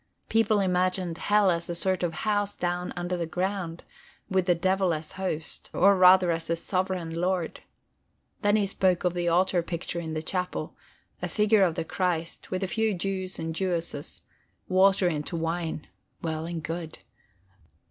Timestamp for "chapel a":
10.23-11.27